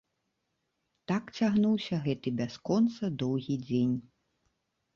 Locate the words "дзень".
3.69-3.95